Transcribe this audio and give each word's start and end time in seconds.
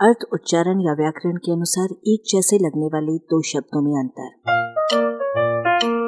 अर्थ, 0.00 0.16
उच्चारण 0.32 0.80
या 0.80 0.92
व्याकरण 0.92 1.36
के 1.36 1.52
अनुसार 1.52 1.88
एक 2.06 2.22
जैसे 2.28 2.56
लगने 2.56 2.86
वाले 2.86 3.18
दो 3.18 3.42
शब्दों 3.42 3.82
में 3.82 4.02
अंतर। 4.02 4.34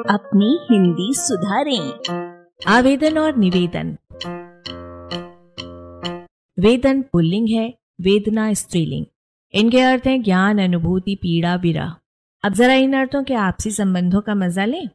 अपनी 0.09 0.59
हिंदी 0.71 1.13
सुधारें। 1.13 1.93
आवेदन 2.67 3.17
और 3.17 3.35
निवेदन। 3.35 3.97
वेदन 6.59 7.01
पुल्लिंग 7.01 7.49
है, 7.49 7.73
वेदना 8.01 8.53
स्त्रीलिंग। 8.53 9.05
इनके 9.53 9.81
अर्थ 9.81 10.07
हैं 10.07 10.23
ज्ञान, 10.23 10.59
अनुभूति, 10.59 11.15
पीड़ा, 11.15 11.55
विरह। 11.55 11.95
अब 12.43 12.53
जरा 12.53 12.73
इन 12.73 12.93
अर्थों 12.93 13.23
के 13.23 13.33
आपसी 13.33 13.71
संबंधों 13.71 14.21
का 14.21 14.35
मज़ा 14.35 14.65
लें। 14.65 14.89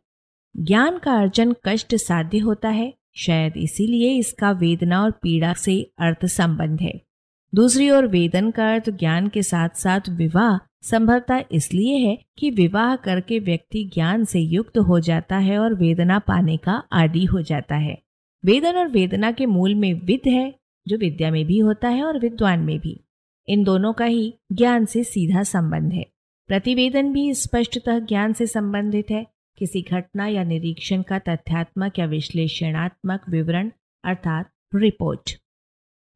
ज्ञान 0.57 0.99
का 0.99 1.13
अर्जन 1.13 1.55
कष्ट 1.65 1.95
साध्य 1.95 2.39
होता 2.39 2.69
है, 2.69 2.95
शायद 3.17 3.53
इसीलिए 3.57 4.19
इसका 4.19 4.51
वेदना 4.51 5.03
और 5.03 5.11
पीड़ा 5.11 5.53
से 5.53 5.91
अर्थ 5.99 6.27
संबंध 6.27 6.81
है। 6.81 7.07
दूसरी 7.55 7.91
ओर 7.91 8.07
वेदन 8.07 8.51
का 8.51 8.73
अर्थ 8.73 8.91
ज्ञान 8.91 9.29
के 9.29 9.43
साथ 9.43 9.69
साथ 9.69 10.01
विवाह 10.09 10.67
संभवतः 10.83 11.45
इसलिए 11.53 11.97
है 11.97 12.19
कि 12.39 12.51
विवाह 12.51 12.97
करके 12.97 13.39
व्यक्ति 13.39 13.91
ज्ञान 13.95 14.25
से 14.25 14.41
युक्त 14.41 14.79
हो 14.79 15.01
जाता 15.01 15.39
है 15.39 15.59
और 15.59 15.75
वेदना 15.75 16.19
पाने 16.19 16.57
का 16.57 16.83
आदि 16.93 17.25
हो 17.25 17.43
जाता 17.43 17.77
है। 17.77 18.03
वेदन 18.45 18.77
और 18.77 18.89
वेदना 18.89 19.33
के 19.33 19.47
मूल 19.47 19.75
में 19.75 19.95
विद 19.95 20.21
है, 20.27 20.55
जो 20.89 20.97
विद्या 20.97 21.31
में 21.31 21.47
भी 21.47 21.59
होता 21.59 21.89
है 21.89 22.05
और 22.05 22.19
विद्वान 22.19 22.61
में 22.61 22.79
भी। 22.79 23.01
इन 23.49 23.65
दोनों 23.65 23.93
का 23.93 24.05
ही 24.05 24.35
ज्ञान 24.53 24.85
से 24.85 25.05
सीधा 25.05 25.43
संबंध 25.43 25.93
है। 25.93 26.07
प्रतिवेदन 26.47 27.13
भी 27.13 27.35
स्पष्टतः 27.35 27.99
ज्ञान 27.99 28.33
से 28.33 28.47
संबंधित 28.47 29.11
है। 29.11 29.27
किसी 29.59 29.83
घटना 29.83 30.27
या 30.27 30.45
निरीक्षण 30.45 31.03
का 31.03 31.19
तथ्यात्मक 31.19 31.99
या 31.99 32.07
विश्लेषणात्मक 32.07 33.21
विवरण, 33.29 33.71
अर्थात 34.05 34.51
रिपोर्ट। 34.75 35.46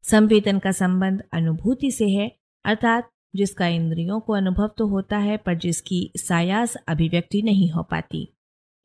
संवेदन 0.03 0.59
का 0.59 0.71
संबंध 0.71 1.23
अनुभूति 1.33 1.91
से 1.91 2.09
है, 2.09 2.31
अर्थात 2.65 3.09
जिसका 3.35 3.67
इंद्रियों 3.67 4.19
को 4.19 4.33
अनुभव 4.33 4.69
तो 4.77 4.87
होता 4.87 5.17
है, 5.17 5.37
पर 5.37 5.55
जिसकी 5.55 6.11
सायास 6.17 6.75
अभिव्यक्ति 6.87 7.41
नहीं 7.41 7.69
हो 7.71 7.83
पाती। 7.83 8.27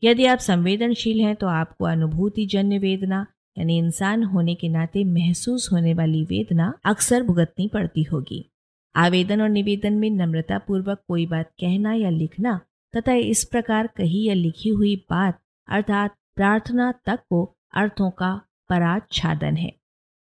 यदि 0.02 0.26
आप 0.26 0.38
संवेदनशील 0.38 1.20
हैं 1.20 1.34
तो 1.36 1.46
आपको 1.46 1.84
अनुभूति 1.84 2.46
जन्य 2.46 2.78
वेदना, 2.78 3.26
यानी 3.58 3.78
इंसान 3.78 4.22
होने 4.24 4.54
के 4.54 4.68
नाते 4.68 5.04
महसूस 5.04 5.68
होने 5.72 5.94
वाली 5.94 6.22
वेदना 6.24 6.72
अक्सर 6.84 7.22
भुगतनी 7.22 7.68
पड़ती 7.68 8.02
होगी। 8.02 8.44
आवेदन 8.94 9.42
और 9.42 9.48
निवेदन 9.48 9.92
में 9.92 10.10
नम्रता 10.10 10.58
पूर्वक 10.58 11.02
कोई 11.08 11.26
बात 11.26 11.50
कहना 11.60 11.92
या 11.92 12.10
लिखना 12.10 12.60
तथा 12.94 13.12
इस 13.12 13.44
प्रकार 13.44 13.86
कही 13.86 14.22
या 14.28 14.34
लिखी 14.34 14.68
हुई 14.68 14.96
बात, 15.10 15.40
अर्थात 15.68 16.14
प्रार्थना 16.36 16.92
तक 17.06 17.20
को 17.30 17.44
अर्थों 17.74 18.10
का 18.10 18.40
पराच्छादन 18.68 19.56
है। 19.56 19.72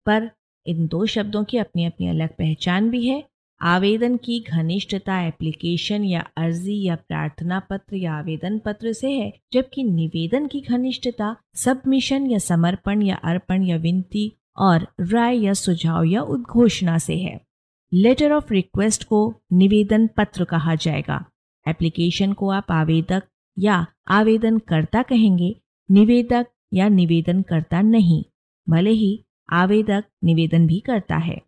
पर 0.06 0.30
इन 0.66 0.88
दो 0.88 1.06
शब्दों 1.06 1.44
की 1.44 1.58
अपनी 1.58 1.86
अपनी 1.86 2.08
अलग 2.08 2.30
पहचान 2.30 2.90
भी 2.90 3.08
है। 3.08 3.24
आवेदन 3.62 4.16
की 4.18 4.40
घनिष्ठता 4.40 5.20
एप्लीकेशन 5.22 6.04
या 6.04 6.22
अर्जी 6.38 6.82
या 6.84 6.96
प्रार्थना 6.96 7.60
पत्र 7.60 7.96
या 7.96 8.14
आवेदन 8.14 8.60
पत्र 8.60 8.94
से 8.94 9.12
है, 9.12 9.32
जबकि 9.54 9.84
निवेदन 9.84 10.48
की 10.48 10.62
घनिष्ठता 10.62 11.36
सबमिशन 11.56 12.26
या 12.28 12.38
समर्पण 12.38 13.02
या 13.02 13.16
अर्पण 13.16 13.64
या 13.64 13.78
विनती 13.78 14.32
और 14.58 14.88
राय 15.02 15.40
या 15.40 15.54
सुझाव 15.54 16.04
या 16.04 16.22
उद्घोषणा 16.22 16.98
से 16.98 17.18
है। 17.18 17.40
लेटर 17.94 18.32
ऑफ़ 18.32 18.54
रिक्वेस्ट 18.54 19.04
को 19.04 19.34
निवेदन 19.54 20.08
पत्र 20.08 20.46
कहा 20.46 20.76
जाएगा। 20.76 21.24
एप्लीकेशन 21.68 22.34
को 22.34 22.50
आप 22.50 22.72
आवेदक 22.72 23.24
या 23.60 23.86
आवेदनकर्ता 24.08 25.02
कहेंगे, 25.02 25.56
निवेदक 25.92 26.48
या 26.74 26.88
निवेदनकर्ता 26.90 27.82
नहीं, 27.82 28.24
भले 28.70 28.90
ही 28.90 29.20
आवेदक 29.50 30.04
निवेदन 30.24 30.68
भी 30.68 30.80
करता 30.80 31.18
है। 31.18 31.42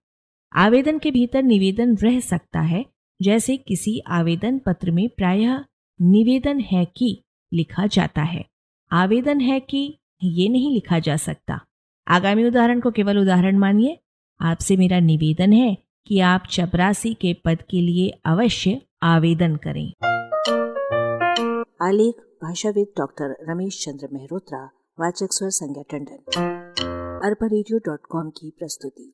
आवेदन 0.56 1.00
के 1.00 1.12
भीतर 1.12 1.44
निवेदन 1.44 1.96
रह 1.96 2.20
सकता 2.20 2.62
है, 2.62 2.86
जैसे 3.22 3.58
किसी 3.58 4.00
आवेदन 4.00 4.60
पत्र 4.60 4.92
में 4.92 5.10
प्रायः 5.10 5.66
निवेदन 6.02 6.60
है 6.60 6.86
कि 6.86 7.24
लिखा 7.54 7.88
जाता 7.88 8.22
है। 8.22 8.46
आवेदन 8.92 9.42
है 9.42 9.60
कि 9.60 10.00
ये 10.24 10.50
नहीं 10.50 10.74
लिखा 10.74 11.00
जा 11.00 11.16
सकता। 11.16 11.62
आगामी 12.08 12.44
उदाहरण 12.44 12.80
को 12.80 12.92
केवल 12.92 13.18
उदाहरण 13.18 13.58
मानिए। 13.58 14.00
आपसे 14.42 14.78
मेरा 14.78 15.00
निवेदन 15.00 15.54
है 15.54 15.78
कि 16.08 16.20
आप 16.20 16.44
चपरासी 16.52 17.14
के 17.14 17.34
पद 17.34 17.62
के 17.70 17.82
लिए 17.82 18.10
अवश्य 18.26 18.82
आवेदन 19.04 19.56
करें। 19.56 19.94
आलेख, 21.82 22.16
भाषाविद 22.44 22.88
डॉक्टर 22.98 23.38
रमेश 23.50 23.86
चंद्र 23.86 24.08
मेहरोत्रा, 24.14 24.66
वाचक 25.00 25.28
स्वर 25.32 25.50
संज्ञा 25.50 25.84
टंडन। 25.92 26.65
अरबा 27.26 27.48
की 28.30 28.54
प्रस्तुति। 28.60 29.14